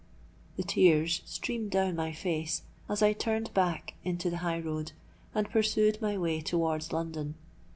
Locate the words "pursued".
5.47-6.01